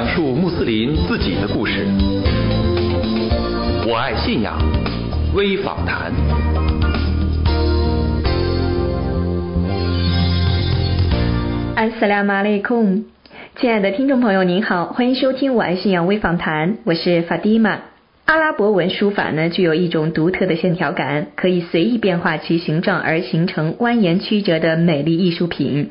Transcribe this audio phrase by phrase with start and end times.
[0.00, 1.86] 讲述穆斯林自己的故事。
[3.86, 4.58] 我爱信仰
[5.34, 6.10] 微访谈。
[11.76, 13.04] 安斯拉马雷控，
[13.56, 17.80] 亲爱的听众朋友，您好，欢迎收听我爱信仰微访谈，我是法蒂玛。
[18.24, 25.90] 阿拉伯文书法呢，具有一种独特的线条感，可以随意变化其形状而形成蜿蜒曲折的美丽艺术品。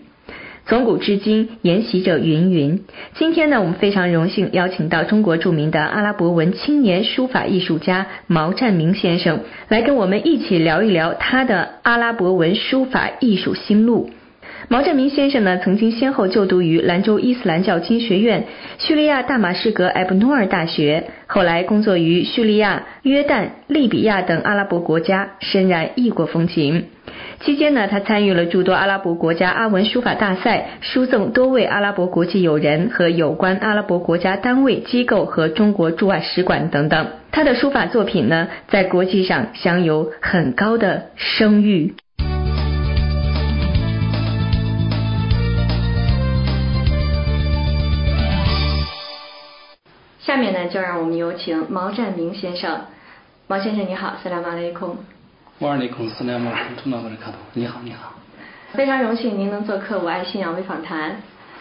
[0.69, 2.83] 从古至今，沿袭着云云。
[3.15, 14.11] 今天呢，我们非常荣幸邀请到中国著名的阿拉伯文青年书法艺术家毛占明先生，来跟我们一起聊一聊他的阿拉伯文书法艺术心路。
[14.67, 18.45] 毛占明先生呢，曾经先后就读于兰州伊斯兰教经学院、
[18.77, 26.85] 叙利亚大马士革埃布努尔大学，后来工作于叙利亚、约旦、利比亚等阿拉伯国家，深染异国风情。
[27.41, 37.07] 期间呢，他参与了诸多阿拉伯国家阿文书法大赛，书赠多位阿拉伯国际友人和有关阿拉伯国家单位机构和中国驻外使馆等等。
[37.31, 41.95] 他的书法作品呢，在国际上享有很高的声誉。
[50.29, 52.81] 下面呢，就让我们有请毛占明先生。
[53.47, 54.95] 毛先生你好，斯拉马雷空。
[55.57, 58.13] 瓦尔内孔斯莱姆图马布尔卡图，你好，你好。
[58.73, 61.13] 非常荣幸您能做客《我爱信仰微访谈》。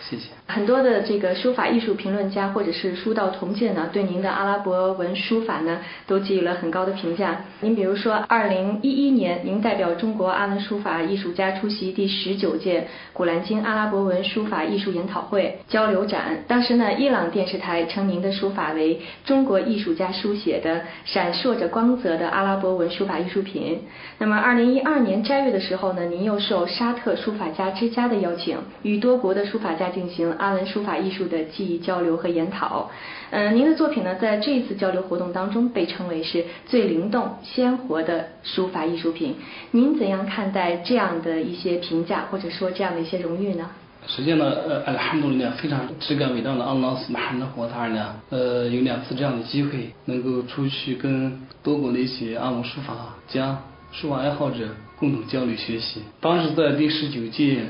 [0.03, 0.38] 谢谢。
[0.51, 7.45] 很多的这个书法艺术评论家或者是书道同界呢，对您的阿拉伯文书法呢，都给予了很高的评价。
[7.61, 16.43] 您比如说，二零一一年，您代表中国阿文书法艺术家出席第十九届古兰经阿拉伯文书法艺术研讨会交流展。
[16.49, 23.83] 当时呢，伊朗电视台称您的书法为中国艺术家书写的闪烁着光泽的阿拉伯文书法艺术品。
[24.17, 30.38] 那么，二零一二年斋月的时候呢，您又受沙特书法家之家的邀请，与多国的书法家进行。
[30.39, 32.91] 阿文书法艺术的技艺交流和研讨，
[33.31, 39.35] 嗯，您的作品呢，在这一次交流活动当中被称为是最灵动鲜活的书法艺术品。
[39.73, 43.69] 您怎样看待这样的一些评价，或者说这样的一些荣誉呢？
[44.07, 52.95] 实际上呢，呃，阿拉哈杜呢非常质感伟大的阿拉斯马罕的活塔尔呢，呃，有两次这样的机会，能够出去跟多国的一些阿文书法
[53.27, 53.59] 家、
[53.91, 54.69] 书法爱好者
[54.99, 56.01] 共同交流学习。
[56.21, 57.65] 当时在第十九届。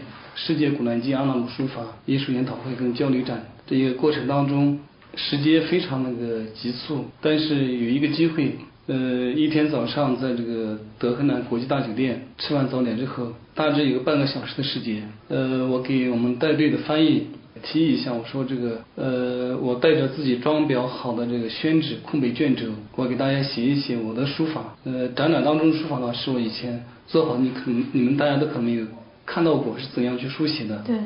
[0.47, 4.79] 世界古兰经阿拉姆书法艺术研讨会跟交流展这一个过程当中，
[5.17, 8.53] 时间非常那个急促，但是有一个机会，
[8.87, 17.27] 呃，一天早上在这个德黑兰国际大酒店吃完早点之后，大致有个半个小时的时间，呃，我给我们带队的翻译
[17.63, 24.77] 提议一下，我说这个，呃，我带着自己装裱好的这个宣纸、空白卷轴，我给大家写一写我的书法。
[24.85, 28.87] 呃，展览当中书法呢，是我以前做好，你可能你们大家都可能没有。
[29.29, 30.83] 看到过是怎样去书写的？
[30.87, 30.97] 对。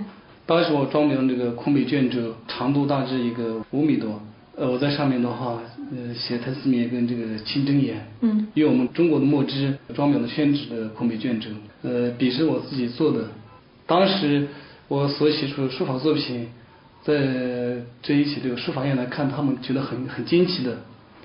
[0.46, 4.22] 当时我装裱这个空白卷轴，长度大致一个五米多。
[4.56, 5.58] 呃，我在上面的话，
[5.90, 8.06] 呃，写太字面跟这个清真言。
[8.20, 8.46] 嗯。
[8.54, 11.48] 用我们中国的墨汁装裱的宣纸的空白卷轴。
[11.82, 13.26] 呃，笔是我自己做的。
[13.86, 14.46] 当时
[14.86, 16.46] 我所写出的书法作品，
[17.02, 20.78] 在这一些这个书法院来看，他们觉得很很惊奇的，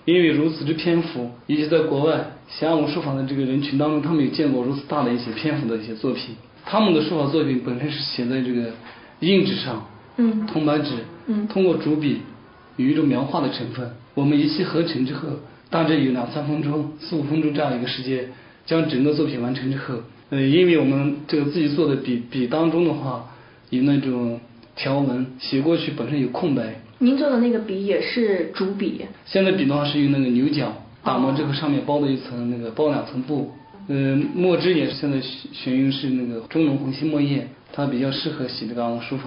[0.05, 6.35] 因为如此之篇幅，尤其在国外写我书法的这个人群当中，他们有见过如此大的一些篇幅的一些作品。
[6.69, 8.71] 他们的书法作品本身是写在这个
[9.21, 10.91] 硬纸上，嗯，铜白纸，
[11.27, 12.19] 嗯，通过主笔
[12.75, 13.89] 有一种描画的成分。
[14.13, 15.29] 我们一气呵成之后，
[15.69, 18.25] 大致有两三分钟、四五分钟这样一个时间，
[18.65, 19.95] 将整个作品完成之后，
[20.29, 23.29] 呃，因为我们这个自己做的笔笔当中的话，
[23.69, 24.37] 有那种
[24.75, 26.81] 条纹，写过去本身有空白。
[26.99, 29.05] 您做的那个笔也是主笔？
[29.25, 33.53] 现在笔的话是用那个牛角打磨之后，上面包的一层那个包两层布。
[33.87, 39.23] 嗯，墨汁也是现在选选用是那个中浓红心墨液，它比较适合写这个书法。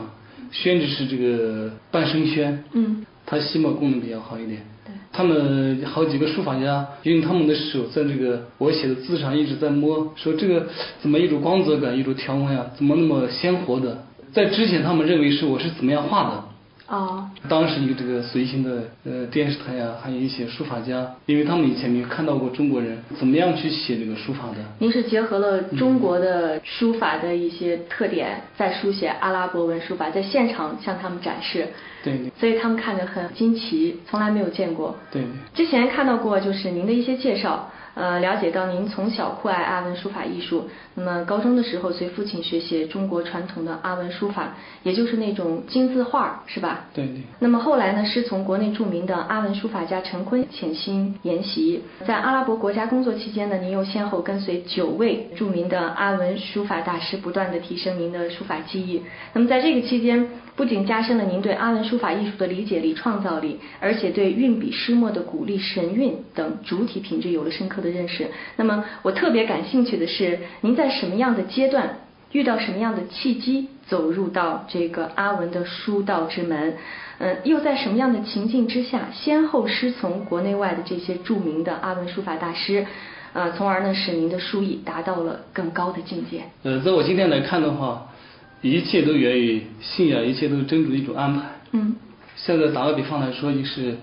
[0.50, 4.60] 宣纸是这个半生宣，嗯，它吸墨功能比较好一点。
[4.84, 10.66] 对，他们好几个书法家用他们的手在这个我写的字上一直在摸，说这个
[11.00, 14.04] 怎么一种光泽感，一种条纹呀，怎么那么鲜活的？
[14.32, 16.44] 在之前他们认为是我是怎么样画的。
[16.90, 24.56] 哦，当时有这个随行的呃电视台呀，还有一些书法家，因为他们以前没有看到过中国人怎么样去写这个书法的。
[24.80, 31.68] 您是结合了中国的书法的一些特点，在书写阿拉伯文书法，在现场向他们展示。
[32.02, 32.32] 对对。
[32.36, 34.96] 所以他们看着很惊奇，从来没有见过。
[35.12, 35.22] 对。
[35.54, 37.70] 之前看到过，就是您的一些介绍。
[38.00, 46.86] 呃，了解到您从小酷爱阿文书法艺术，那么高中的时候随父亲学习中国传统的阿文书法，也就是那种金字画，是吧？
[46.94, 47.20] 对对。
[47.40, 59.02] 那么后来呢，师从国内著名的阿文书法家陈坤潜心研习，在阿拉伯国家工作期间呢，您又先后跟随九位著名的阿文书法大师，不断的提升您的书法技艺。
[59.34, 60.26] 那么在这个期间，
[60.60, 68.26] 不仅加深了您对阿文书法艺术的理解力、创造力，而且对运笔诗墨的鼓励、神韵等主体品质有了深刻的认识。
[68.56, 72.00] 那么我特别感兴趣的是，您在什么样的阶段
[72.32, 76.74] 遇到什么样的契机，走入到这个阿文的书道之门？
[77.20, 82.86] 嗯，又在什么样的情境之下，先后师从国内外的这些著名的阿文书法大师？
[83.32, 86.42] 呃，从而呢，使您的书艺达到了更高的境界。
[86.64, 88.06] 呃，在我今天来看的话。
[88.62, 91.42] 一切都源于信仰，一切都是真主的一种安排。
[91.72, 91.96] 嗯。
[92.36, 93.96] 现在打个比方来说，就是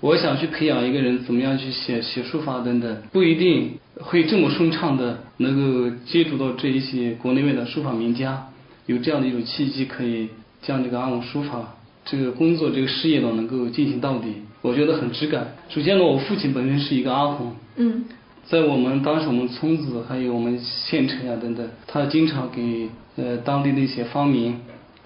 [0.00, 5.56] 我想去培养一个人怎么样去写写书法等等，不一定会这么顺畅的能
[5.90, 8.48] 够接触到这一些国内外的书法名家，
[8.86, 10.28] 有这样的一种契机，可以
[10.62, 14.28] 将这个阿文书法这个工作这个事业呢能够进行到底，
[14.62, 15.54] 我觉得很质感。
[15.68, 17.36] 首先呢，我父亲本身是一个阿訇。
[17.76, 18.04] 嗯。
[18.44, 24.56] 在我们当时我们村子还有我们县城啊等等，他经常给呃当地的一些方民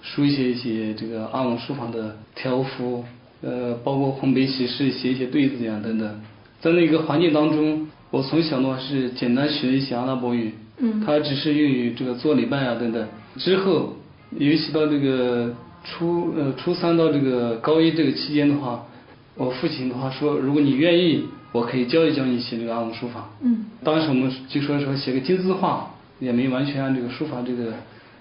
[0.01, 3.03] 书写一些这个阿文书法的条幅，
[3.41, 6.21] 呃包括红白喜事写一些对子呀等等。
[6.61, 13.07] 在那个环境当中，我从小的话是简单学一些阿拉伯语，嗯，他只是用于这个做礼拜啊等等。
[13.37, 13.95] 之后
[14.37, 18.85] 尤其到这个初呃初三到这个高一这个期间的话，
[19.35, 21.23] 我父亲的话说，如果你愿意。
[21.53, 23.29] 我可以教一教你写这个阿文书法。
[23.41, 23.65] 嗯。
[23.81, 25.89] 当时我们就说说写个金字画，
[26.19, 27.71] 也没完全按这个书法这个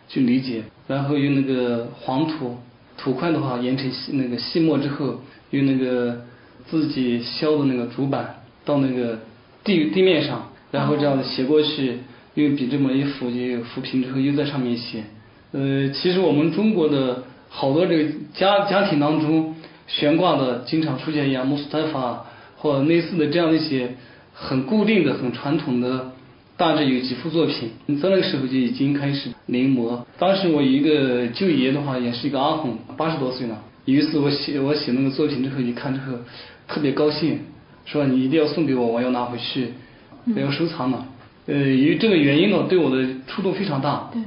[0.09, 0.63] 去理解。
[0.89, 2.57] 然后用那个黄土
[2.97, 5.21] 土块的话研成细那个细末之后，
[5.51, 6.25] 用那个
[6.69, 9.19] 自己削的那个竹板到那个
[9.65, 11.99] 地地面上，然后这样子写过去，
[12.35, 15.05] 用笔这么一抚就抚平之后又在上面写。
[15.53, 19.55] 呃，其实我们中国的好多这个家家庭当中
[19.87, 22.27] 悬挂的经常出现一样穆斯塔法。
[22.59, 23.97] 或类似的这样的一些
[24.33, 26.13] 很固定的、很传统的，
[26.57, 27.71] 大致有几幅作品，
[28.01, 30.01] 在那个时候就已经开始临摹。
[30.19, 33.63] 当时我一个舅爷的话，也是一个阿訇，八十多岁了。
[33.85, 36.17] 有一次我写我写那个作品之后，一看之后
[36.67, 37.41] 特别高兴，
[37.85, 39.75] 说你一定要送给我，我要拿回去，
[40.35, 41.07] 我要收藏了。
[41.47, 44.11] 呃，由于这个原因呢，对我的触动非常大。
[44.13, 44.23] 对。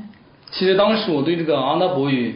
[0.51, 2.35] 其实当时我对这个阿拉伯语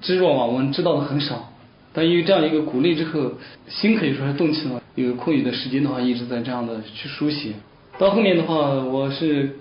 [0.00, 1.50] 知若罔闻，知道的很少。
[1.92, 3.32] 但因为这样一个鼓励之后，
[3.68, 4.82] 心可以说是动起来了。
[4.94, 7.50] 有空余的时间的话，一直在这样的去书写。
[7.96, 9.56] 到后面的话，我是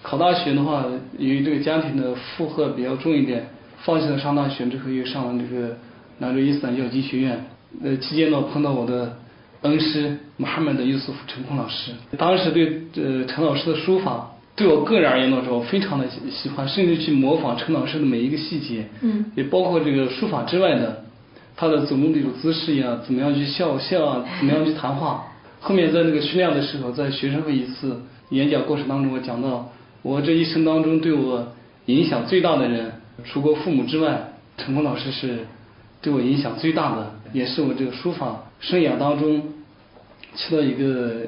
[0.00, 0.84] 考大学的话，
[1.18, 3.48] 由于这个家庭的负荷比较重一点，
[3.78, 5.76] 放弃了上大学之后，又上了这个
[6.20, 7.44] 兰州伊斯兰教经学院。
[7.82, 9.16] 呃，期间呢碰到我的
[9.62, 11.90] 恩师穆罕默德·尤素夫陈坤老师。
[12.16, 18.86] 当时对呃陈老师的书法，对我个人而言的时候，非常的喜欢，甚至去模仿陈老师的每一个细节。
[19.00, 19.24] 嗯。
[19.34, 21.02] 也包括这个书法之外的。
[21.56, 25.24] 他的走路的一种姿势呀，怎么样去笑笑啊，怎么样去谈话？
[25.64, 29.72] 后面在那个训练的时候，在学生会一次演讲过程当中，我讲到，
[30.02, 31.54] 我这一生当中对我
[31.86, 32.92] 影响最大的人，
[33.24, 35.38] 除过父母之外，陈功老师是
[36.02, 39.42] 对我影响最大的，也是我这个书法生涯当中
[40.34, 41.22] 起到一个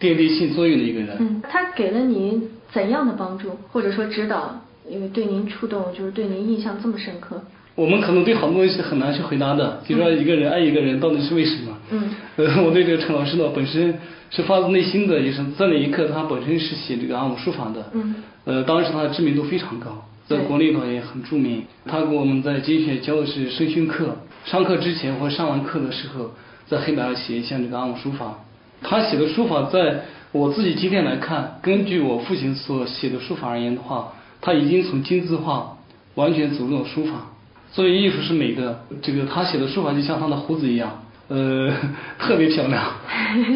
[0.00, 1.18] 奠定性作用的一个人。
[1.20, 2.42] 嗯，他给了您
[2.72, 4.62] 怎样的帮助，或者说指导？
[4.88, 7.42] 因为对您触动，就是对您印象这么深刻。
[7.74, 11.73] 我们可能对很多东西很难去回答的，比如说一个人爱一个人到底是为什么？
[11.90, 12.10] 嗯。
[12.36, 13.98] 呃， 我对这个陈老师呢，本身
[14.30, 17.90] 是发自内心的，也是在那一刻，他本身是写这个阿姆书法的。
[17.94, 18.16] 嗯。
[18.44, 21.62] 呃，当时他的知名度非常高，在国内呢也很著名。
[21.86, 26.30] 他给我们在经学教的是声训课，上课之前或上完课的时候，
[26.66, 28.38] 在黑板上写一下这个阿姆书法。
[28.82, 35.78] 他写的书法，在我自己今天来看，根据我父亲所写的书法而言的话，他已经从金字画
[36.16, 37.30] 完全走入了书法。
[37.72, 41.03] 作为艺术是美的，这个他写的书法就像他的胡子一样。
[41.28, 41.72] 呃，
[42.18, 42.82] 特别漂亮，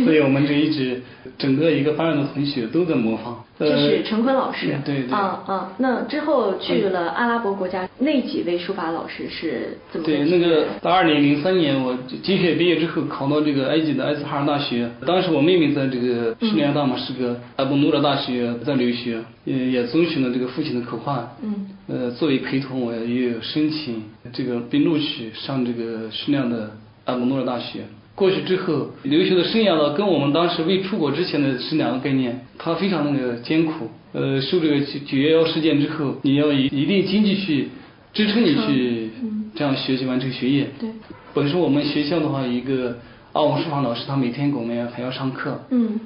[0.05, 1.03] 所以我们就一直
[1.37, 3.45] 整个一个班上的同学都在模仿。
[3.59, 4.75] 这是陈坤老师。
[4.85, 5.13] 对对。
[5.13, 10.07] 啊啊，那之后去了阿拉伯国家，那几位书法老师是怎么？
[10.07, 14.89] 对，那个到二零零三年，我金学毕业之后考到这个埃及的埃斯哈尔大学。
[15.05, 21.29] 当时我妹妹在这个叙利亚大马士革阿布努尔大学在留学，也也遵循了这个父亲的口唤。
[21.43, 21.67] 嗯。
[21.89, 26.71] 呃，作为陪同，我也有申请这个被录取上这个叙利亚的。
[27.09, 27.81] 阿姆诺尔大学
[28.15, 32.39] 过去之后，留学的生涯呢，跟我们当时未出国之前的是两个概念。
[32.59, 37.69] 它非常那个艰苦，呃，受这个九九幺幺事件之后，你要以一定经济去
[38.13, 39.11] 支撑你去
[39.55, 40.67] 这样学习完成学业。
[40.79, 40.91] 对。
[41.33, 42.99] 本身我们学校的话，一个
[43.33, 45.63] 阿文书法老师，他每天给我们还要上课。
[45.71, 45.99] 嗯。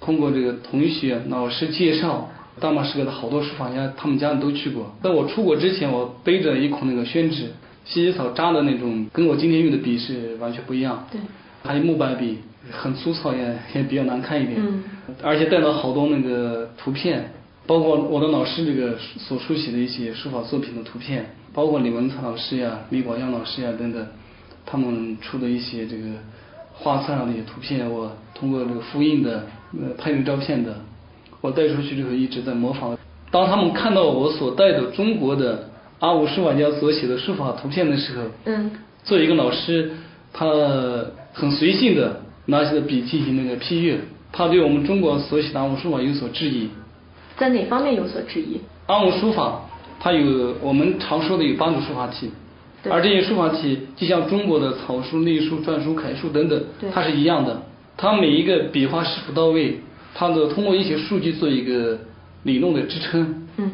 [0.00, 2.28] 通过这个同学、老师介绍，
[2.58, 4.92] 大马士革的好多书法家，他们家里都去过。
[5.02, 7.50] 在我出国之前，我背着一捆那个宣纸，
[7.90, 11.04] 西西草扎的那种，跟我今天用的笔是完全不一样。
[11.10, 11.20] 对，
[11.64, 12.38] 还有木板笔，
[12.70, 14.56] 很粗糙也也比较难看一点。
[14.58, 14.84] 嗯，
[15.22, 17.32] 而且带了好多那个图片，
[17.66, 24.06] 包括我的老师这个所书写的一些书法作品的图片，包括李文才老师呀、李广阳老师呀等等，
[24.64, 26.04] 他们出的一些这个
[26.72, 30.76] 画册上的一些图片，我通过这个复印的、呃拍成照片的，
[31.40, 32.96] 我带出去之后一直在模仿。
[33.32, 35.69] 当他们看到我所带的中国的
[36.00, 38.70] 阿武书法家所写的书法图片的时候，嗯，
[39.04, 39.92] 作为一个老师，
[40.32, 40.46] 他
[41.32, 44.00] 很随性的拿起了笔进行那个批阅，
[44.32, 46.68] 他对我们中国所写的阿武书法有所质疑。
[47.36, 48.60] 在哪方面有所质疑？
[48.86, 49.62] 阿武书法
[50.00, 52.30] 它有我们常说的有八种书法体，
[52.88, 57.62] 而这些书法体就像中国的草书、隶书、篆书、楷书等等对，它是一样的。
[57.98, 59.78] 它每一个笔画是否到位，
[60.14, 61.98] 它的通过一些数据做一个
[62.44, 63.46] 理论的支撑。
[63.58, 63.70] 嗯，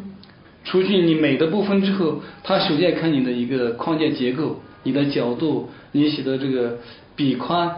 [0.66, 6.78] 除去你美的部分之后，它首先看你的一个框架结构、你的角度、你写的这个
[7.14, 7.70] 笔宽，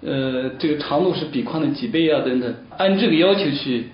[0.00, 3.86] 呃，这个长度是笔宽的几倍啊等等，按这个要求去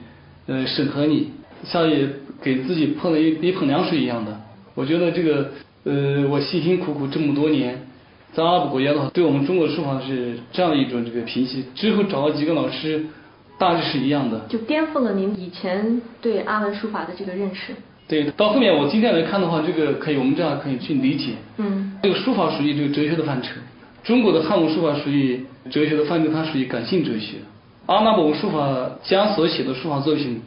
[0.46, 1.28] 呃审核你，
[1.64, 2.06] 像也
[2.42, 4.38] 给自己泼了一一盆凉水一样的。
[4.74, 5.50] 我觉得这个
[5.84, 7.86] 呃，我辛辛苦苦这么多年，
[8.34, 11.64] 在阿拉伯国家的话，对我们中国书法是这样一种这个评析。
[11.74, 13.06] 之后找了几个老师，
[13.58, 14.40] 大致是一样的。
[14.50, 17.72] 就颠覆了您以前对阿文书法的这个认识。
[18.12, 21.32] 对，到后面我今天来看的话，这个可以我们这样可以去理解。
[21.56, 23.54] 嗯，这个书法属于这个哲学的范畴，
[24.04, 25.40] 中国的汉文书法属于
[25.70, 27.36] 哲学的范畴，它属于感性哲学。
[27.86, 30.42] 阿拉伯文书法家所写的书法作品，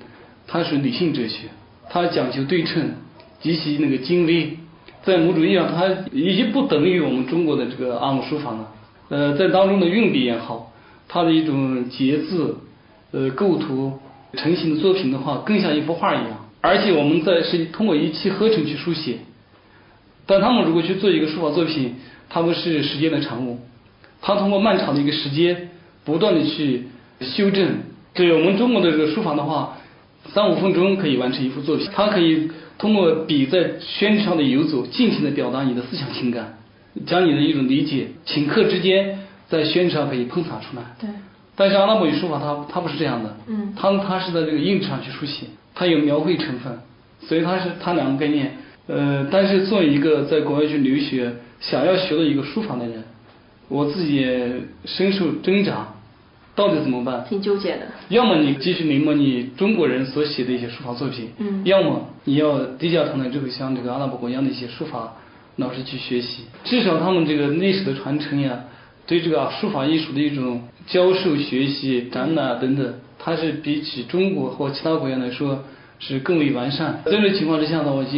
[0.46, 1.48] 它属于理性哲学，
[1.90, 2.88] 它讲究对称，
[3.42, 4.60] 极其那个精微，
[5.02, 8.72] 在某种意义上，它已经不等于我们中国的这个阿姆书法了。
[9.10, 10.72] 呃，在当中的运笔也好，
[11.08, 12.58] 它的一种结字、
[13.12, 13.94] 呃构图
[14.34, 16.45] 成型的作品的话，更像一幅画一样。
[16.66, 19.20] 而且我们在是通过一气呵成去书写，
[20.26, 21.94] 但他们如果去做一个书法作品，
[22.28, 23.60] 他们是时间的产物，
[24.20, 25.70] 他通过漫长的一个时间，
[26.04, 26.88] 不断的去
[27.22, 27.68] 修正。
[28.16, 29.78] 对我们中国的这个书法的话，
[30.34, 36.58] 三五分钟可以完成一幅作品，它可以通过笔在宣纸上的游走，尽情的表达你的思想情感，
[37.06, 40.84] 将你的一种理解，顷刻之间在宣纸上可以喷洒出来。
[41.00, 41.10] 对，
[41.56, 43.74] 但是阿拉伯语书法它它不是这样的，嗯。
[43.78, 45.46] 它它是在这个硬纸上去书写，
[45.76, 46.74] 它有描绘成分，
[47.20, 48.54] 所以它是它两个概念。
[48.88, 53.04] 呃，但是作为一个在国外去留学，想要学的一个书法的人，
[53.68, 54.50] 我自己也
[54.86, 55.88] 深受挣扎，
[56.56, 57.26] 到底怎么办？
[57.28, 57.88] 挺纠结的。
[58.10, 65.16] 要么你继续临摹你中国人所写的一些书法作品，嗯要么你要低下头来这个像这个阿拉伯国家的一些书法
[65.56, 68.66] 老师去学习，至少他们这个历史的传承呀，
[69.08, 72.94] 对这个书法艺术的一种教授、学习、展览啊等等，
[73.26, 75.64] 它是比起中国或其他国家来说
[75.98, 77.02] 是更为完善。
[77.06, 78.12] 在这种情况之下呢，我就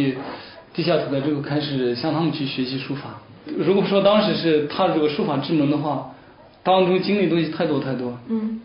[0.74, 3.18] 低下头来之后开始向他们去学习书法。
[3.56, 6.14] 如果说当时是踏入这个书法之门的话，
[6.62, 8.60] 当中经历的东西太多太多，嗯，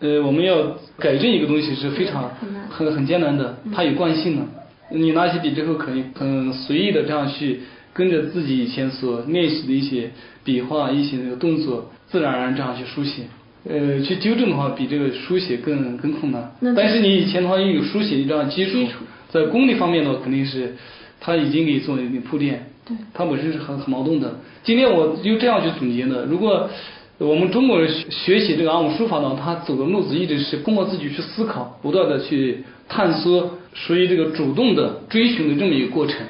[0.00, 2.28] 呃，我们要改正一个东西是非常
[2.68, 4.42] 很很艰难的，它有惯性的。
[4.90, 7.60] 你拿起笔之后，可以很随意的这样去
[7.92, 10.10] 跟着自己以前所练习的一些
[10.42, 13.22] 笔画、一些那个动作，自然而然这样去书写。
[13.68, 16.50] 呃，去纠正的话，比这个书写更更困难。
[16.76, 18.86] 但是你以前的话又有书写的这样基础
[19.28, 20.74] 在功力方面的话，肯定是
[21.20, 22.70] 他已经给你做了一定铺垫。
[22.86, 24.32] 对它本身是很很矛盾的。
[24.62, 26.24] 今天我就这样去总结的。
[26.26, 26.70] 如果
[27.18, 36.20] 我们中国人学学习这个阿姆书法呢，他走的路子一直是通过自己去思考，不断的去探索，属于这个主动的追寻的这么一个过程。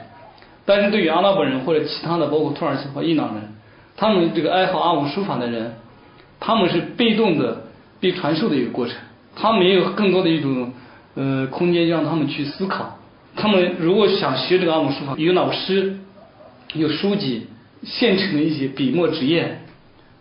[0.65, 3.43] 但是对于阿拉伯人或者其他的，包括土耳其和伊朗人，
[3.95, 5.75] 他们这个爱好阿姆书法的人，
[6.41, 7.65] 他们是被动的
[8.01, 8.97] 被传授的一个过程，
[9.35, 10.73] 他没有更多的一种
[11.15, 12.99] 呃空间让他们去思考。
[13.35, 15.99] 他们如果想学这个阿姆书法，有老师，
[16.75, 17.47] 有书籍，
[17.83, 19.59] 现成的一些笔墨纸砚，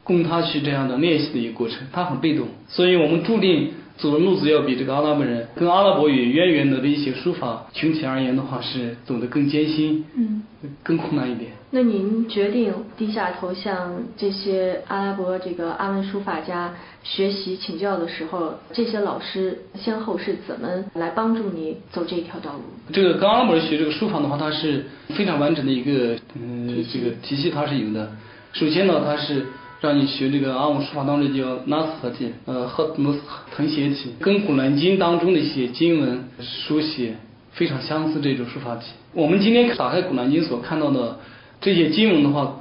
[0.03, 10.43] 供他去这样的练习的一个过程，他很被动，所以我们注定走的路子要比这个阿拉伯人跟阿拉伯语渊源的一些书法群体而言的话，是走得更艰辛，嗯，
[10.83, 11.51] 更困难一点。
[11.75, 22.61] 那您决定低下头向这些阿拉伯这个阿文书法家学习请教的时候，这些老师先后是怎么来帮助你走这一条道路？
[22.93, 28.09] 这个跟阿拉伯人学这个书法的话，它是非常完整的一个嗯这个体系，它是有的。
[28.53, 29.45] 首先呢，它是
[29.81, 33.19] 让你学这个阿文书法当中叫纳斯合体，呃，赫姆斯
[33.53, 37.17] 誊写体，跟《古兰经》当中的一些经文书写
[37.51, 38.93] 非常相似这种书法体。
[39.11, 41.19] 我们今天打开《古兰经》所看到的
[41.65, 42.59] 这些经文的话，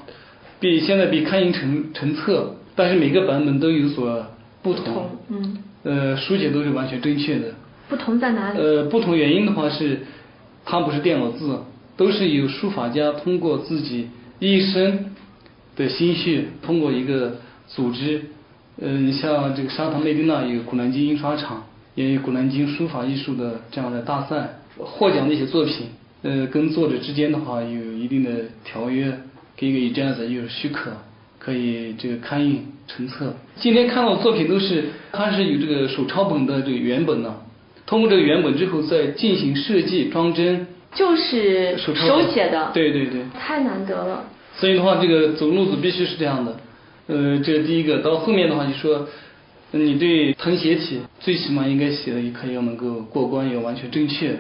[0.61, 4.25] 比现在比刊印成成册，但是每个版本都有所
[4.63, 4.95] 不同。
[4.95, 7.49] 同，嗯，呃，书写都是完全正确的。
[7.87, 8.59] 不同在哪里？
[8.59, 10.01] 呃，不同原因的话是，
[10.65, 11.59] 它不是电脑字，
[11.99, 14.09] 都是由书法家通过自己
[14.39, 15.11] 一生
[15.77, 17.35] 的心血，通过一个
[17.69, 18.23] 组织，
[18.81, 25.89] 嗯、像这个沙塘内蒂纳有古兰经印刷厂，也有古兰经书法艺术的这样的大赛，获奖的一些作品，
[26.25, 28.31] 呃，跟作者之间的话有一定的
[28.65, 29.13] 条约，
[29.55, 30.91] 给一个这样子有许可，
[31.39, 33.37] 可以这个刊印成册。
[33.57, 37.35] 今天看到的作品都是，它是有这个手抄本的这个原本呢，
[37.85, 43.21] 通过这个原本之后再进行设计装帧，就是手抄手写的，对对对。
[43.39, 44.25] 太难得了。
[44.57, 46.57] 所以的话，这个走路子必须是这样的。
[47.07, 47.99] 呃，这是第一个。
[47.99, 49.07] 到后面的话，就说
[49.73, 54.35] 呃你对誊写体最起码应该写的也可以要能够过关，要完全正确。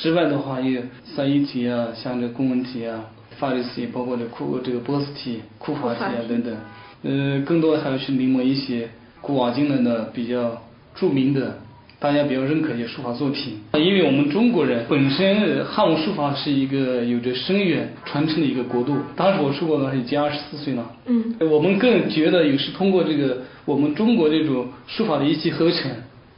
[0.00, 3.04] 之外的话，也三一体啊，像这公文体啊、
[3.38, 6.56] 法律体，包括这库这个波斯体、库法体啊等等。
[7.04, 8.88] 呃，更多的还要去临摹一些
[9.20, 10.62] 古往今来的比较
[10.94, 11.58] 著名的
[11.98, 18.96] 大家比较认可一些书法作品，因为我们中国人本身呃汉武书法是一个有着深远传承的一个国度。
[19.14, 25.90] 当时我出国的话已经二十四岁了，嗯，我们更觉得也是通过这个我们中国这种书法的一气呵成，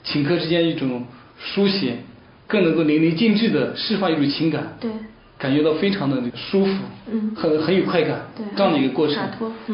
[0.04, 1.04] 顷刻之间一种
[1.38, 1.96] 书写，
[2.52, 4.90] 更能够淋漓尽致的释放一种情感，对，
[5.38, 6.72] 感觉到非常的这个舒服，
[7.10, 7.32] 嗯。
[7.34, 8.44] 很很有快感，对。
[8.54, 9.16] 这样的一个过程。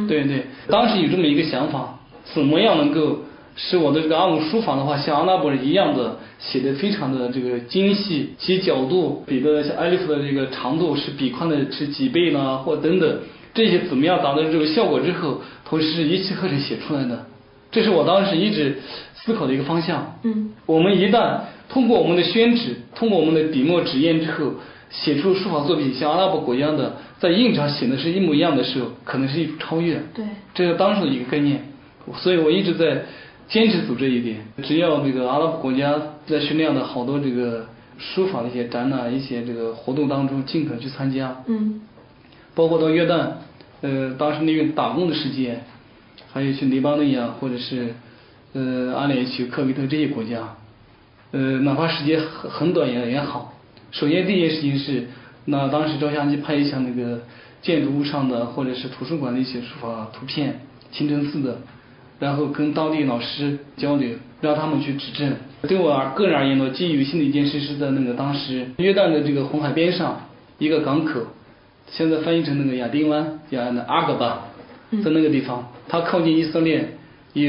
[0.07, 3.19] 对对，当时有这么一个想法，怎么样能够
[3.57, 13.19] 使我的这个阿姆书法的话，像阿拉伯人一样的写的非常的这个精细，其角度比的像艾利夫的这个长度是笔宽的是几倍呢，或等等，
[13.53, 17.27] 这些怎么样达到这个效果之后，同时是一气呵成写出来的，
[17.71, 18.79] 这是我当时一直
[19.15, 20.19] 思考的一个方向。
[20.23, 24.55] 嗯，我们一旦通过我们的宣纸，通过我们的笔墨纸砚之后，
[24.91, 30.01] 写出书法作品像阿拉伯国一样的，在印上写的是一模一样的时候，可能是一种超越。
[30.15, 31.63] 对，这是当时的一个概念，
[32.15, 33.03] 所以我一直在
[33.49, 34.39] 坚持走这一点。
[34.63, 35.95] 只要这个阿拉伯国家
[36.27, 37.67] 在训练的好多这个
[37.99, 41.37] 书法的一些展览、一些这个活动当中，尽可能去参加。
[41.47, 41.83] 嗯
[42.55, 43.29] 包括到约旦，
[43.83, 45.63] 呃，当时那个打工的时间，
[46.33, 47.95] 还有去黎巴嫩呀，或者是
[48.53, 50.57] 呃阿联酋、科威特这些国家，
[51.33, 53.55] 呃，哪怕时间很很短也也好。
[53.91, 55.07] 首先第一件事情是，
[55.47, 57.21] 那当时照相机拍一下那个
[57.63, 60.61] 建筑物上的或者是图书馆的一些书法图片、
[60.93, 61.59] 清真寺的，
[62.19, 64.11] 然后跟当地老师交流，
[64.41, 65.35] 让他们去指正。
[65.62, 71.21] 对我个人而言呢，记忆犹新的一件事是在那个当时约旦的这个红海边上一个港口，
[71.91, 74.48] 现在翻译成那个亚丁湾，叫那阿格巴，
[74.90, 76.88] 在那个地方，它靠近以色列，
[77.35, 77.42] 又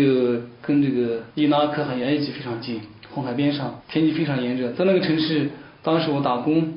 [0.62, 4.72] 跟这个伊拉克还有埃及非常近，红海边上，天气非常炎热。
[4.72, 5.50] 在那个城市，
[5.82, 6.74] 当时我打工，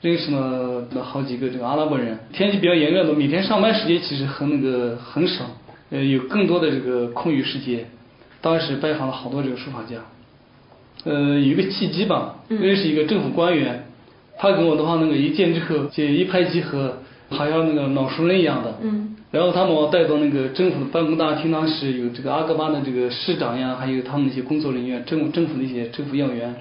[0.00, 2.18] 认识了好几个这个阿拉伯人。
[2.32, 5.44] 天气比较炎热的，每天上班时间其实很那个很少，
[5.90, 7.86] 呃，有更多的这个空余时间。
[8.40, 9.96] 当时拜访了好多这个书法家，
[11.04, 13.84] 呃，有一个契机吧，认识一个政府官员，
[14.38, 16.98] 他跟我的话那个一见之后就一拍即合，
[17.28, 18.74] 好像那个老熟人一样的。
[18.82, 26.54] 嗯然后他把我带到那个政府的办公大厅，当时有这个阿格巴的这个市长呀，还有他们那些工作人员，政政府的一些政府要员。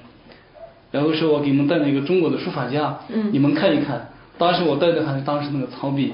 [0.92, 4.10] 然后说我给你们带了一个中国的书法家，嗯你们看一看。
[4.38, 6.12] 当时我带的还是当时那个草笔，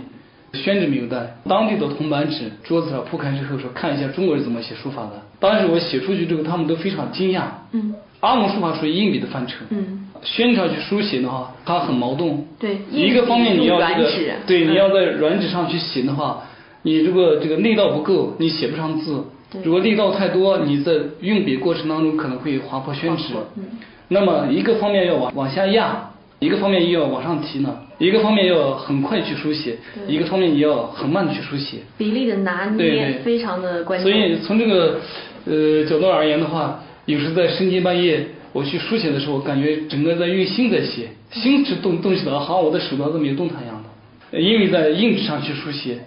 [0.53, 5.13] 宣纸没有带，当地的铜板纸，桌子上铺开之后说看一下中国人怎么写书法的。
[5.39, 7.41] 当时我写出去之后，他们都非常惊讶。
[7.71, 12.45] 嗯阿蒙书法属于硬笔的范畴，嗯，宣传去书写的话，它很矛盾。
[12.59, 14.07] 对一个方面你要这个
[14.45, 16.43] 对，嗯你要在软纸上去写的话，
[16.83, 19.23] 你如果这个力道不够，你写不上字；
[19.63, 23.63] 如果力道太多，你在用笔过程当中可能会划破宣纸嗯。
[24.07, 31.77] 那么一个方面要往往下压，一个方面又要往上提呢，一个方面要很快去书写，一个方面也要很慢的去书写。
[31.97, 34.11] 比例的拿捏非常的关键所。
[34.11, 34.99] 以从这个
[35.45, 43.83] 呃角度而言的话，有时在深更半夜我去书写的时候，感觉整个在用心在写，心是动动起来，好像我的手刀子没有动弹一样的。
[44.31, 45.99] 呃因为在硬纸上去书写，就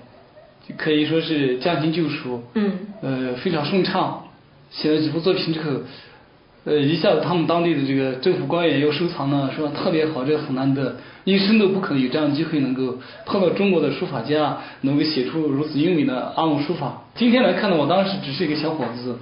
[0.76, 2.72] 可以说是驾轻就熟，嗯
[3.02, 4.22] 呃，非常顺畅。
[4.70, 5.70] 写了几幅作品之后，
[6.64, 17.04] 呃，一下子他们当地的这个政府官员又收藏了，说特别好，这个很难得，一生都不可能有这样的机会能够碰到中国的书法家，能够写出如此优美的阿姆书法。
[17.14, 19.16] 今天来看呢，我当时只是一个小伙子，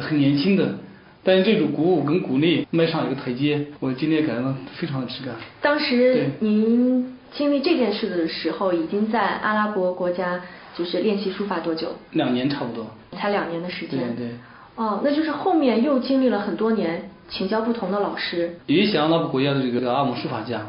[0.00, 0.76] 很年轻的，
[1.24, 5.34] 但是这种鼓舞跟鼓励迈上一个台阶，我今天感觉到非常的质感。
[5.60, 10.40] 当时您经历这件事的时候，已经在阿拉伯国家
[10.76, 11.88] 就是练习书法多久？
[12.12, 12.86] 两年差不多。
[13.12, 14.14] 才两年的时间。
[14.16, 14.28] 对。
[14.74, 18.56] 哦，那就是后面又经历了很多年，请教不同的老师。
[18.66, 20.62] 有一些阿拉伯国家的这个阿姆书法家，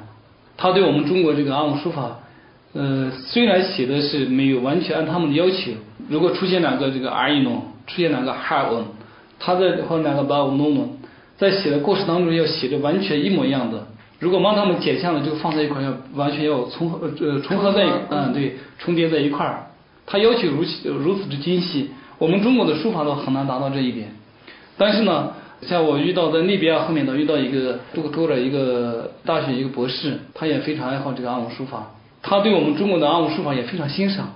[0.58, 2.20] 他对我们中国这个阿姆书法，
[2.74, 5.72] 呃，虽然写的是没有完全按他们的要求，
[6.10, 8.84] 如果出现两个这个 r 一弄，出现两个 ha 文
[9.40, 10.98] 他在和两个把我弄弄，
[11.38, 13.88] 在写的过程当中要写的完全一模一样的。
[14.20, 19.68] 如果帮他们剪下了，就放在一块，要完全要重合呃重合在一嗯对重叠在一块儿。
[20.06, 24.14] 他要求如此如此之精细，我们中国的书法都很难达到这一点。
[24.78, 34.34] 但是呢，像我遇到在利比亚后面呢遇到一个读读了一个大学一个博士，他也非常爱好这个阿姆书法，他对我们中国的阿姆书法也非常欣赏。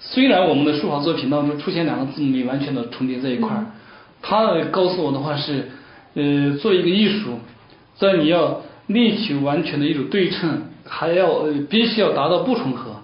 [0.00, 3.66] 虽然我们的书法作品当中出现两个字母没完全的重叠在一块儿，
[4.22, 5.68] 他告诉我的话是，
[6.14, 7.40] 呃，做一个艺术，
[7.96, 12.97] 在你要力求完全的一种对称，还要呃必须要达到不重合，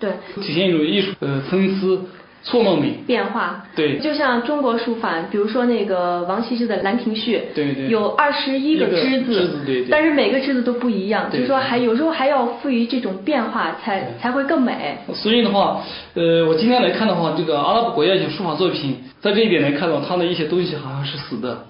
[0.00, 0.10] 对，
[0.42, 1.98] 体现一种艺术呃参差
[2.42, 2.94] 错落美。
[3.06, 3.98] 变化，对。
[3.98, 7.88] 就像中国书法，比如说那个王羲之的《兰亭序》，对对。
[7.88, 9.88] 有二十一个之之字对对。
[9.90, 14.96] 但是每个之字都不一样，对就说还有时候还要赋予这种变化才才会更美。
[15.12, 15.82] 所以的话，
[16.14, 21.66] 呃，我今天来看的话，这个阿拉伯国家一些书法作品，在这一点来看的话，它的一些东西好像是死的，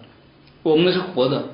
[0.62, 1.46] 我们的是活的，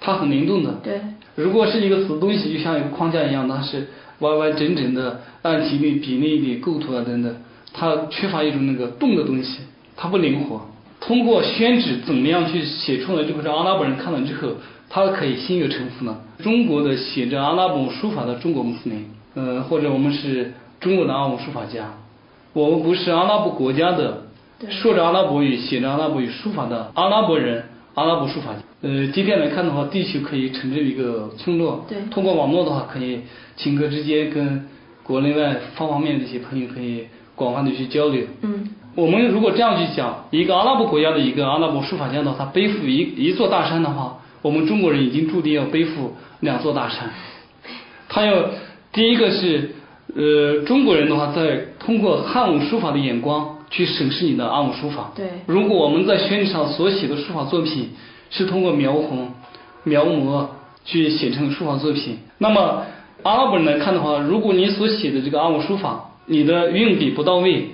[0.00, 0.74] 它很灵动的。
[0.84, 1.00] 对，
[1.34, 3.86] 如果是一个死的东西，就像一个框架一样，它是
[4.20, 7.34] 完完整整的按比例比例的构图啊等等，
[7.72, 9.60] 它缺乏一种那个动的东西，
[9.96, 10.60] 它不灵活。
[11.00, 14.54] 通过宣纸怎么样去写出来之后，让阿拉伯人看了之后，
[14.90, 16.18] 他可以心悦诚服呢？
[16.42, 21.94] 中国的写着阿拉伯书法的中国穆斯林，呃，或者我们是中国的阿拉伯书法家，
[22.52, 24.24] 我们不是阿拉伯国家的
[24.68, 28.58] 说着阿拉伯语、写着阿拉伯语书法的阿拉伯人、阿拉伯书法家。
[28.82, 31.84] 呃，今天来看的话，地球可以成为一个村落。
[31.88, 33.20] 对通过网络的话，可以
[33.56, 34.66] 顷刻之间跟
[35.02, 38.24] 国内外方方面面的一些朋友可以广泛的去交流。
[38.42, 47.10] 嗯，我们如果这样去讲，一个阿拉伯国家的一个阿拉伯书法家的话，他背负一一座大山的话，我们中国人已经注定要背负两座大山。
[48.08, 48.44] 他要
[48.92, 49.72] 第一个是，
[50.14, 55.12] 呃，中国人的话，在通过汉武书法的眼光去审视你的阿姆书法。
[55.14, 57.90] 对如果我们在宣纸上所写的书法作品
[58.30, 59.32] 是通过描红、
[59.84, 60.46] 描摹
[60.84, 62.82] 去写成书法作品，那么
[63.22, 67.70] 阿拉伯人来看的话，如果你所写的这个阿姆书法，你的运笔不到位，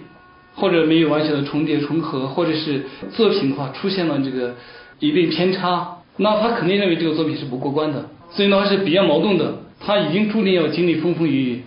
[0.55, 4.55] 或者没有完全的重叠重合，或者是作品的话出现了这个
[5.01, 11.63] 一定偏差，那他肯定认为这个作品是不过关的，所以呢是比较矛盾的，他已经注定要经历风风雨雨。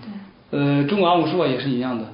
[0.50, 2.06] 呃，中国阿姆书法也是一样的。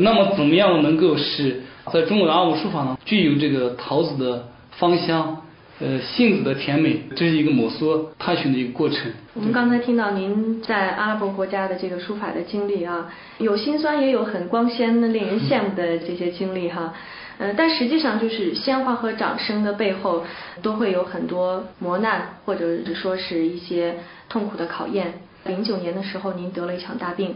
[0.00, 5.42] 那么怎么样能够使在中国的阿姆书法呢，具有这个桃子的芳香，
[5.78, 9.12] 呃，杏子的甜美，这是一个摸索探寻的一个过程。
[9.34, 16.94] 我们刚才听到您在阿拉伯国家的这个书法的经历啊，有辛酸，也有很光鲜的、令人羡慕的这些经历哈。
[17.38, 20.24] 呃，但实际上就是鲜花和掌声的背后，
[20.62, 23.96] 都会有很多磨难，或者是说是一些
[24.30, 25.20] 痛苦的考验。
[25.44, 27.34] 零九年的时候，您得了一场大病，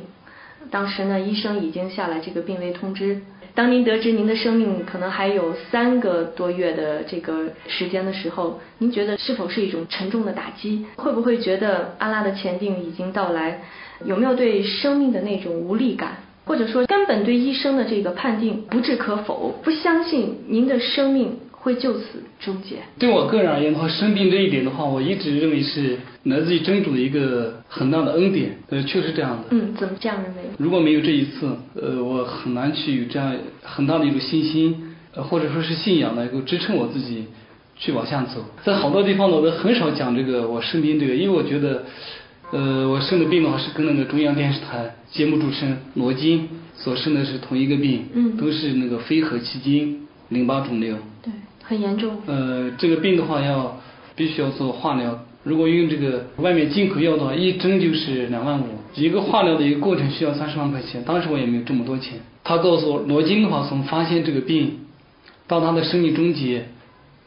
[0.71, 3.21] 当时呢，医生已经下了这个病危通知。
[3.53, 10.87] 当您得知您的生命可能还有三个多月的这个时间的时候，您觉得是否是一种沉重的打击？
[10.97, 13.63] 会不会觉得阿拉的前定已经到来？
[14.05, 22.77] 有没有对生命的那种无力感，或者说根本对医生的这个判定不置可否，不相信您的生命会就此终结？
[22.99, 28.59] 对我个人而言的话，生病这一点的话，我一直认为是来自于真主的一个很大的恩典。
[28.71, 29.45] 呃，确实这样的。
[29.51, 30.43] 嗯，怎么这样认为？
[30.59, 37.27] 如果没有这一次，呃，我很难去有这样很大的一种信心，呃，或者说是信仰能够支撑我自己
[37.77, 38.43] 去往下走。
[38.65, 41.85] 在好多地方呢，我都很少讲这个我生病这个，因为我觉得，
[42.53, 50.97] 呃，我生的病的话是跟那个中央电视台节目主持人罗金所生的是同一个病，嗯都是那个非核期经淋巴肿瘤。
[51.23, 51.31] 对，
[51.71, 52.19] 很严重。
[52.27, 53.81] 呃，这个病的话要
[54.17, 58.65] 必须要做化疗，如果用这个外面进口药的话，一针就是两万五，
[58.97, 61.05] 一个化疗的一个过程需要三十万块钱。
[61.05, 62.19] 当时我也没有这么多钱。
[62.43, 64.81] 他告诉我，罗金的话，从发现这个病
[65.47, 66.65] 到他的生命终结，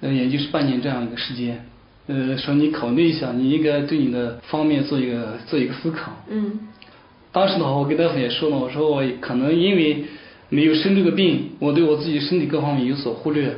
[0.02, 1.64] 呃，也就是半年这样一个时间。
[2.08, 6.12] 呃，说你考虑一下，你应该对你的方面做一个做一个思考。
[6.30, 6.60] 嗯
[7.32, 10.04] 当时的话，我跟大夫也说了，我说我可能因为
[10.50, 13.56] 没有生这个病，我对我自己身体各方面有所忽略。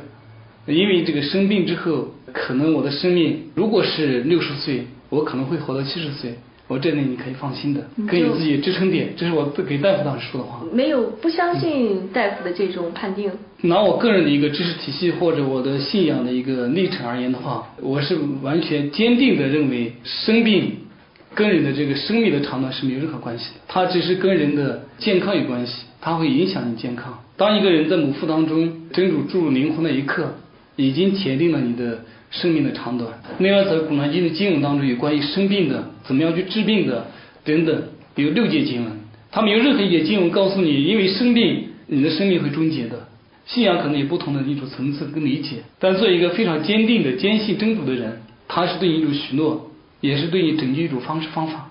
[0.66, 6.34] 因为这个生病之后，可能我的生命如果是六十岁，我可能会活到七十岁。
[6.68, 9.10] 我这点你可以放心的，更有自己支撑点。
[9.16, 10.64] 这是我给大夫当时说的话。
[10.72, 13.30] 没有不相信大夫的这种判定。
[13.60, 20.72] 拿我个人的一个知识体系或者我的信仰的一个历程而言的话，我是完全坚定的认为生病
[21.36, 27.16] 跟人的这个生命的长短是没有任何关系的，它只是跟人的健康有关系，它会影响你健康。
[27.36, 30.34] 当一个人在母腹当中真主注入灵魂的一刻，
[30.76, 33.10] 已经铁定了你的生命的长短。
[33.38, 37.06] 另外，在古兰经的经文当中有关于生病的、怎么样去治病的
[37.44, 37.82] 等等，
[38.14, 38.92] 有六节经文，
[39.30, 43.08] 他没有任何一节经文告诉你，因为生病你的生命会终结的。
[43.46, 51.70] 信仰可能有不同的一种层次跟理解，但做一个非常坚定的坚信真主的人，他是对你一种许诺，也是对你拯救一种方式方法。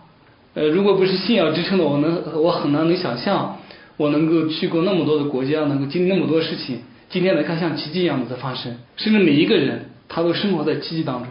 [0.53, 3.57] 呃，如果不是信仰支撑的，我能我很难能想象
[3.97, 6.79] 我能够去过那么多的国家，能够经历那么多事情。
[7.09, 11.27] 今天来看，像奇迹一样的在发生，甚至每一个人他都生活在奇迹当中。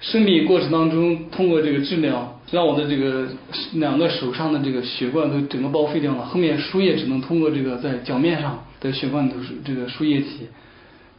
[0.00, 3.26] 生病过程当中，通过这个治疗，让我的这个
[3.74, 6.24] 两个手上的这个血管都整个报废掉了。
[6.24, 10.48] 后面输液只能通过这个在脚面上的血管都是这个输液体，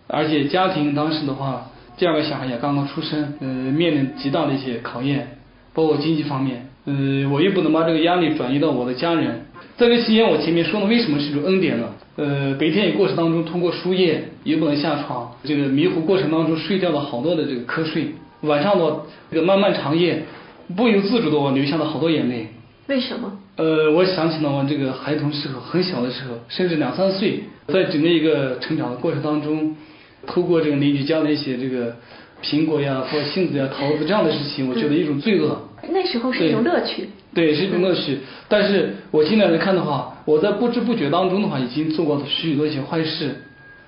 [0.08, 5.38] 而且家庭当时的话，第二个小孩也刚刚出生，呃，面临极大的一些考验，
[5.74, 9.46] 包括经济方面，呃，我又不能把这个压力转移到我的家人。
[9.78, 11.90] 在这期间，我前面说的为什么是一种恩典呢？
[12.16, 18.08] 呃，白天过程当中通过输液也不能下床，这个迷糊过程当中睡掉了好多的这个瞌睡。
[18.42, 19.02] 晚上的
[19.32, 20.24] 这个漫漫长夜，
[20.78, 22.48] 不由自主的我流下了好多眼泪。
[22.88, 23.32] 为什么？
[23.58, 29.76] 呃，我想起了我这个孩童时候，很小的时候，甚至两三岁，在整个一个成长的过程当中，
[30.26, 31.94] 透过这个邻居家的一些这个
[32.42, 35.60] 苹果呀或杏子呀桃子这样的事情，我觉得一种罪恶。
[35.90, 37.10] 那时候是一种乐趣。
[37.36, 38.18] 对，是一种乐趣。
[38.48, 43.36] 但是我现在来看的话，我在不知不觉当中的话，已经做过许许多一些坏事。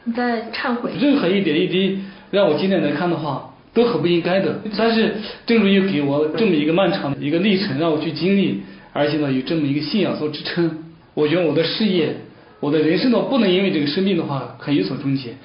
[0.04, 0.92] 你在忏悔。
[1.00, 1.98] 任何一点一滴，
[2.30, 3.54] 让我今天来看的话。
[3.74, 5.14] 都很不应该的，但是
[5.46, 10.84] 正如又给我这么一个漫长的一个历程让我去经历，而且呢有这么一个信仰做支撑，
[11.14, 12.16] 我觉得我的事业、
[12.60, 15.36] 我的人生呢不能因为这个生病的话可有所终结。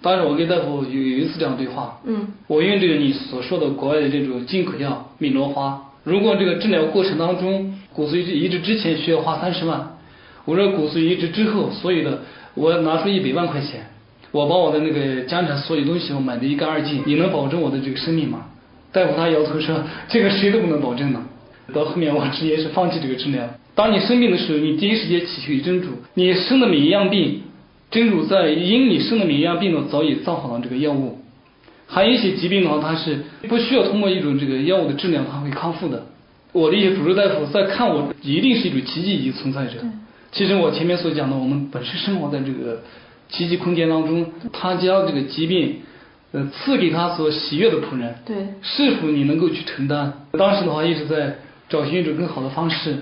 [0.00, 9.98] 当时我跟大夫有有一次这样对话，嗯，我用这个你所说的国外的这种进口药米罗花，如果这个治疗过程当中骨髓移植之前需要花三十万，
[10.46, 12.22] 我说骨髓移植之后所有的
[12.54, 13.82] 我拿出一百万块钱。
[14.30, 18.46] 我把我的那个家产所有东西我买的一干二净，你能保证我的这个生命吗？
[18.90, 21.22] 大夫他摇头说，这个谁都不能保证呢。
[21.74, 23.42] 到后面我直接是放弃这个治疗。
[23.74, 25.88] 当你生病的时候，你第一时间祈求于真主。
[26.14, 27.42] 你生的每一样病，
[27.90, 31.18] 真主在因你生的每一样病呢，早已造好了这个药物。
[31.88, 36.06] 还有一些疾病的话，它是不需要通过一种这个药物的治疗，它会康复的。
[36.52, 39.72] 我的一些主治大夫在看我，一定是一种奇迹已经存在着。
[40.30, 42.80] 其实我前面所讲的，我们本身生活在这个。
[43.30, 44.24] 奇迹空间当中，
[44.54, 45.80] 他将这个疾病，
[46.32, 48.14] 呃，赐给他所喜悦的仆人。
[48.24, 48.34] 对。
[48.62, 50.10] 是否你能够去承担？
[50.32, 51.36] 当时的话一直在
[51.68, 52.96] 找寻一种更好的方式。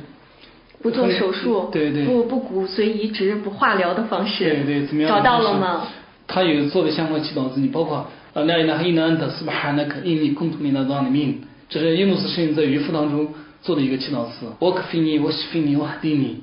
[0.82, 1.68] 不做手术。
[1.70, 2.04] 对对。
[2.06, 4.50] 不不骨髓移植不化疗的方式。
[4.50, 5.08] 对对，怎么样？
[5.08, 5.86] 找到了吗？
[6.26, 14.46] 他有做的相关祈祷自己包括啊，那那黑南的斯巴哈那克印尼共同民的这样的命，这是印度斯圣人在渔夫当中做的一个祈祷词。
[14.58, 16.36] 我可非你，我是非你，我还对你，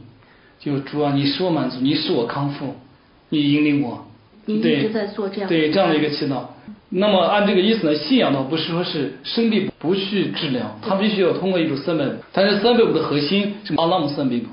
[0.60, 2.74] 就主啊，你使我满足，你使我康复。
[3.30, 4.06] 你引领我，
[4.46, 4.90] 对
[5.48, 6.42] 对这样的一个祈祷。
[6.90, 12.12] 那么按这个意思呢，信仰呢不是说是生病不去治疗，它必须要通过一种三百五。
[12.32, 14.44] 但是三百五的核心是阿拉姆三百五，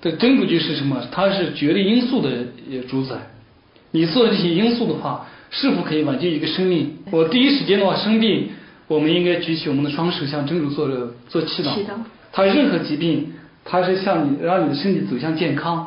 [0.00, 1.04] 的真主就是什么？
[1.10, 2.30] 它是决定因素的
[2.88, 3.16] 主宰。
[3.90, 6.90] 你做这些因素的话，是否可以挽救一个生命？
[7.12, 8.48] 我第一时间的话生病，
[8.88, 10.88] 我们应该举起我们的双手向真主做
[11.28, 11.70] 做祈祷。
[12.32, 13.32] 他任何疾病，
[13.64, 15.86] 他是向你让你的身体走向健康。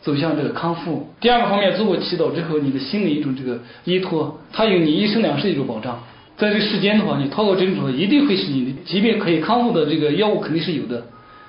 [0.00, 1.08] 走向这个康复。
[1.20, 6.00] 第二个方面，做过祈祷之后，你的心的一种这个依托，它有你一生两世的一种保障。
[6.36, 11.04] 在这世间的话，你透过真主，一定会使你的疾病可以康复的这个药物肯定是有的，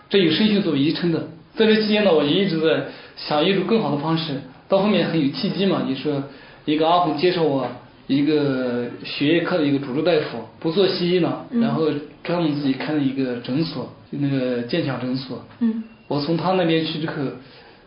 [0.09, 1.27] 这有圣训作为依撑的。
[1.55, 2.85] 在这期间呢，我一直在
[3.15, 4.41] 想一种更好的方式。
[4.67, 6.23] 到后面很有契机嘛，你说
[6.69, 7.67] 一个阿红介绍我
[8.07, 11.87] 一个血液科的一个主治大夫，不做西医了，然后
[12.23, 15.43] 专门自己开了一个诊所，就那个健强诊所。
[15.59, 15.83] 嗯。
[16.07, 17.13] 我从他那边去之后。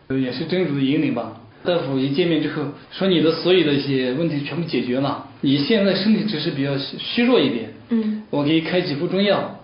[0.09, 1.41] 也是真主的引领吧。
[1.63, 7.73] 大夫一见面之后说：“你的所有的一些问题全部解决了，你现在身体只是比较虚弱一点。
[7.89, 9.59] 嗯，我给你开几副中药，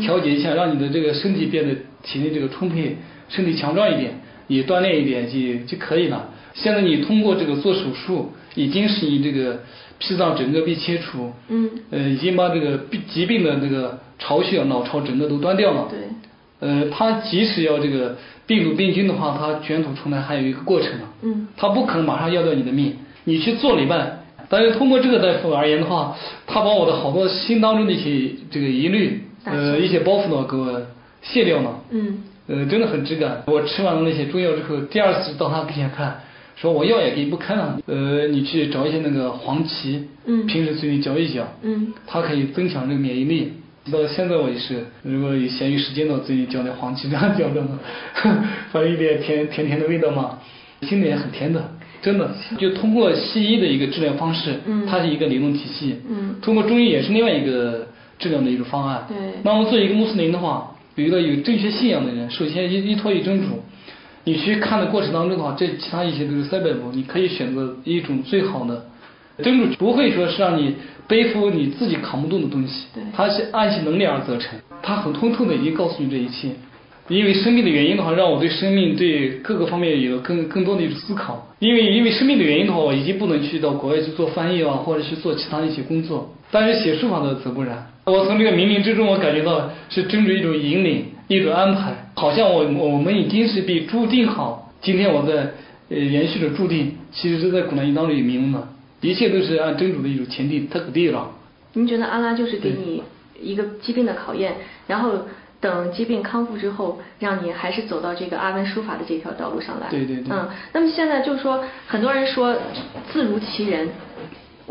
[0.00, 2.96] 调节一下，让你的这个身体变得体内这个充沛，
[3.28, 4.14] 身体强壮一点，
[4.48, 6.30] 你锻炼一点就就可以了。
[6.54, 9.60] 现在你通过这个做手术，已经是你这个
[9.98, 11.32] 脾脏整个被切除。
[11.48, 15.88] 嗯，呃，已经把这个病疾病的这个巢穴、脑巢整个都端掉了。
[15.90, 15.98] 对，
[16.60, 18.16] 呃，他即使要这个。
[18.44, 21.04] 病毒病菌的话，它卷土重来还有一个过程呢。
[21.22, 21.46] 嗯。
[21.56, 24.18] 他不可能马上要掉你的命，你去做礼拜。
[24.48, 30.82] 但是通过这个大夫而言的话，他把我的好多心当中的一些这个疑虑，呃，一些包袱呢给我
[31.22, 31.80] 卸掉了。
[31.92, 32.18] 嗯。
[32.48, 33.42] 呃，真的很质感。
[33.46, 36.20] 我吃完了那些中药之后，第二次到他跟前看，
[36.56, 37.78] 说我药也给你不开了。
[37.86, 43.52] 呃，你去找一些那个黄芪，嗯，平时自己嚼一嚼，嗯，它可以增强这个免疫力。
[43.90, 47.80] 到现在我也是，如果有闲余时间的，自己嚼点黄芪这样嚼着嘛，
[48.70, 50.38] 反正一点甜甜甜的味道嘛，
[50.82, 51.68] 心里也很甜的，
[52.00, 52.30] 真的。
[52.58, 57.88] 就通过西医的一个治疗方式，嗯，它是一个理论体系，嗯，通过中医也是另外一个
[58.20, 59.16] 治疗的一个方案，对。
[59.42, 63.64] 那么作为一个穆斯林的话，有一个有正确信仰的人，首先依依托于真主，
[64.24, 68.84] 你去看的过程当中的话，这其他一些都是塞百步，你可以选择一种最好的。
[69.42, 70.76] 真主不会说是让你
[71.08, 76.50] 背负你自己扛不动的东西，他是按其能力而责成，他很通透的已经告诉你这一切。
[77.08, 81.52] 因为生命的原因的话，让我对生命对各个方面有了更更多的一种思考。
[81.58, 86.32] 因为因为生命的原因的话，我已经不能去到国外去做翻译啊，或者去做其他的一些工作。
[86.50, 87.86] 但是写书法的则不然。
[88.04, 91.06] 我从这个冥冥之中，我感觉到是真主一种引领，
[91.36, 94.72] 一种安排，好像我我们已经是被注定好。
[94.80, 95.52] 今天我在
[95.88, 98.68] 呃延续着注定，其实是在古兰经当中也明了，
[99.00, 101.30] 一切都是按真主的一种前提，他可定了。
[101.74, 103.02] 您觉得阿拉就是给你
[103.40, 104.54] 一个疾病的考验，
[104.86, 105.12] 然后？
[105.62, 109.86] 等疾病康复之后，让你还是走到这个阿文书法的这条道路上来。
[109.90, 110.24] 对对对。
[110.28, 112.52] 嗯，那么现在就是说，很多人说
[113.12, 113.88] 字如其人，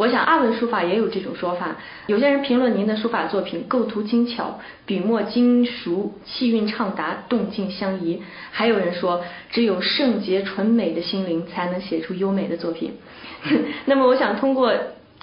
[0.02, 1.76] 我想阿文书法也有这种说法。
[2.08, 8.20] 有些人评论您的书法作品构图精巧，笔墨精熟，气韵畅达，动静相宜。
[8.50, 12.94] 还有人说，只有圣洁纯美的心灵才能写出优美的作品。
[13.86, 14.74] 那么我想通过。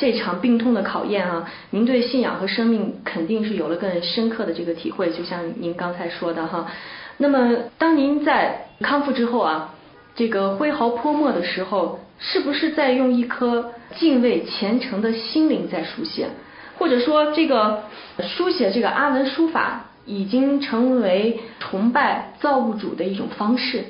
[0.01, 6.71] 这场病痛的考验啊，您对信仰和生命肯定是有了更深刻的这个体会，就像您刚才说的哈。
[7.17, 9.75] 那么，当您在康复之后啊，
[10.15, 16.29] 这个挥毫泼墨的时候，是不是在用一颗敬畏虔诚的心灵在书写？
[16.77, 17.85] 或者说，这个
[18.23, 23.85] 书写这个阿文书法已经成为崇拜造物主的一种方式？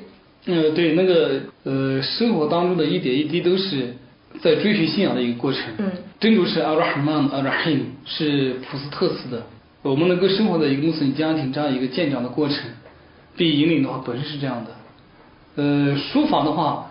[0.45, 3.95] 嗯，对，那个呃，生活当中的一点一滴都是。
[4.41, 9.43] 在追寻信仰的一个过程，嗯，真主是阿拉哈曼阿拉哈姆，是普斯特斯的。
[9.81, 12.57] 我们能够生活在一个穆斯林家庭这样一个建长的过程，
[13.35, 14.71] 被引领的话，本身是这样的。
[15.55, 16.88] 呃，书法的话，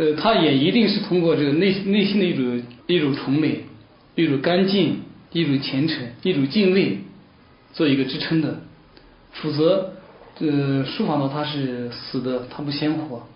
[0.00, 3.64] 呃，他也一定是通过这个内内心的一种一种崇美、
[4.14, 4.96] 一种干净、
[5.30, 7.00] 一种虔诚、一种敬畏
[7.74, 8.60] 做一个支撑的。
[9.32, 9.90] 否则，
[10.38, 13.26] 呃，书法呢，它是死的，它不鲜活。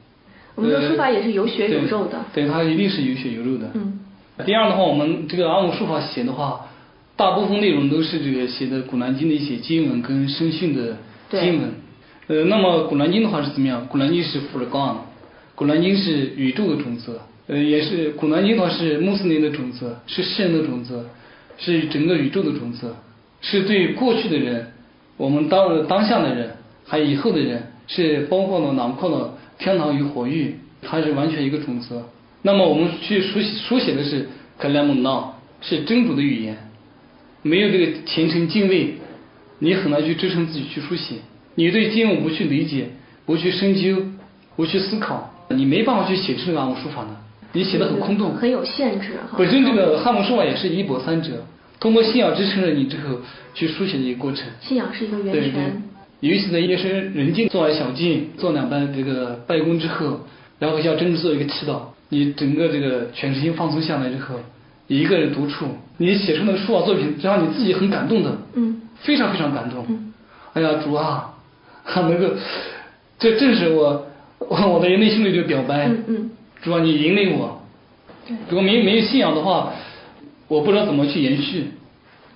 [0.55, 3.70] 我们说书法也是有血有肉的，对，它一定是有血有肉的。
[3.74, 4.00] 嗯。
[4.46, 6.66] 第二的话，我们这个阿姆书法写的话，
[7.14, 10.96] 大部分内容都是这个写的《古兰经》的一些经文跟声训的
[11.31, 11.74] 经文。
[12.29, 13.83] 呃，那么《古兰经》的话是怎么样？
[13.87, 14.81] 《古兰经》是福尔干，
[15.54, 21.04] 《古兰经》是宇宙的种子，呃，也是《古兰经》的话是穆斯林的种子，是世人的种子，
[21.58, 22.94] 是整个宇宙的种子，
[23.40, 24.72] 是对过去的人，
[25.16, 26.50] 我们当当下的人，
[26.84, 29.38] 还有以后的人，是包括了囊括了。
[29.56, 32.02] 天堂与火域，它是完全一个种子。
[32.42, 36.56] 那么我们去书写书写的是克莱蒙纳，是真主的语言。
[37.42, 38.94] 没有这个虔诚敬畏，
[39.60, 41.14] 你很难去支撑自己去书写。
[41.54, 42.88] 你对经文不去理解，
[43.24, 44.02] 不去深究，
[44.56, 47.09] 不去思考，你没办法去写出这个阿姆书法的。
[47.52, 49.11] 你写的很空洞，很有限制。
[49.38, 51.44] 本身这个汉文书法也是一波三折，
[51.78, 53.16] 通过信仰支撑着你之后
[53.54, 54.44] 去书写的一个过程。
[54.61, 55.83] 信仰是一个源泉。
[56.20, 60.20] 尤其在夜深人静，做完小静，做两班这个拜功之后，
[60.59, 64.37] 然后要真正做一个祈祷，你整个这个全身心放松下来之后，
[64.87, 65.66] 你一个人独处，
[65.98, 69.85] 你写出那个书法作品，让你自己很感动的，嗯，非常非常感动。
[69.88, 70.12] 嗯
[70.54, 71.35] 哎呀，主啊，
[71.94, 72.35] 能 够，
[73.18, 74.07] 这正是我
[74.38, 75.87] 我 我的内心里就表白。
[75.88, 76.31] 嗯嗯。
[76.62, 77.62] 主啊，你引领我。
[78.49, 79.73] 如果没没有信仰的话，
[80.49, 81.66] 我不知道怎么去延续。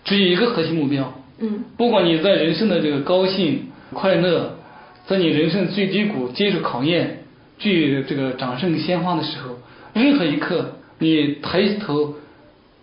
[0.05, 1.15] 只有一个核心目标。
[1.39, 1.65] 嗯。
[1.77, 3.65] 不管你在人生的这个高兴。
[3.91, 4.59] 快乐，
[5.07, 7.21] 在你人生最低谷接受考验、
[7.59, 9.57] 具这个掌声鲜花的时候，
[9.95, 12.17] 任何一刻，你抬起头，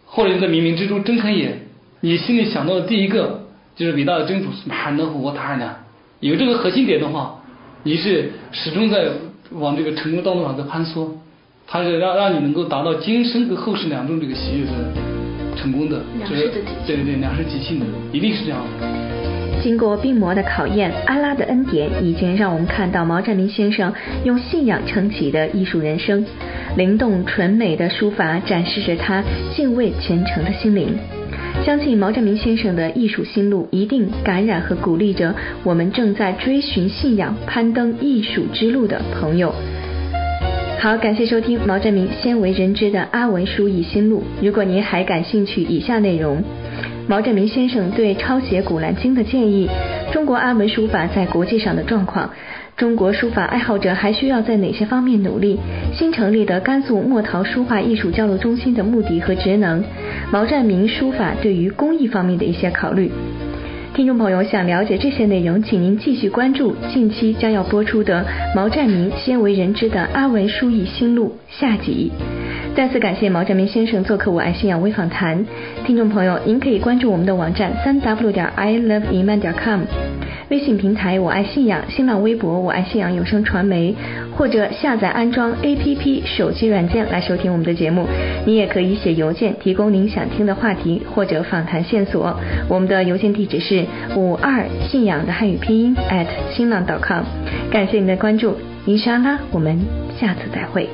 [0.08, 1.68] 或者你在冥冥之中睁开眼，
[2.02, 5.76] 你心里想到的第一个就是伟大的真主是马能和我塔尔呢。
[6.22, 7.44] 有这个核心点的话，
[7.88, 9.06] 你是始终在
[9.52, 11.20] 往这个成功道路上在攀缩，
[11.68, 14.72] 它是让让你能够达到今生和后世两种这个喜悦的
[15.56, 16.64] 成功的，对对
[17.04, 19.62] 对，两世即幸的，一定是这样的。
[19.62, 23.94] 经过病魔的考验，阿拉的恩典已经让我们看到毛占林先生
[24.24, 26.26] 用信仰撑起的艺术人生。
[26.76, 29.24] 灵动纯美的书法展示着他
[29.56, 30.98] 敬畏虔诚的心灵。
[31.66, 39.52] 相信毛占明先生的艺术心路一定感染和鼓励着我们正在追寻信仰、攀登艺术之路的朋友。
[40.80, 44.22] 好，感谢收听毛占明鲜为人知的阿文书艺心路。
[44.44, 46.44] 如果您还感兴趣以下内容。
[47.08, 49.68] 毛振明先生对抄写《古兰经》的建议，
[50.12, 52.32] 中国阿文书法在国际上的状况，
[52.78, 55.60] 中国书法爱好者还需要在哪些方面努力？
[55.94, 59.84] 新成立的甘肃墨陶书画艺术交流中心的目的和职能，
[60.36, 63.10] 毛占明书法对于工艺方面的一些考虑。
[63.94, 72.12] 听众朋友想了解这些内容，请您继续关注近期将要播出的毛占明鲜为人知的阿文书艺心路下集。
[72.76, 75.46] 再次感谢毛占明先生做客我爱信仰微访谈。
[75.86, 79.84] 听众朋友，您可以关注我们的网站三 w 点 i love iman 点 com。
[80.50, 83.96] 微信平台“我爱信仰”、新浪微博“我爱信仰有声传媒”，
[84.36, 88.06] 或者下载安装 APP 手机软件来收听我们的节目。
[88.46, 92.38] 你也可以写邮件提供您想听的话题或者访谈线索。
[92.68, 93.86] 我们的邮件地址是
[94.18, 97.24] 五二信仰的汉语拼音 at 新浪 .com。
[97.72, 98.56] 感谢您的关注，
[98.86, 99.80] 伊莎拉，我们
[100.20, 100.90] 下次再会。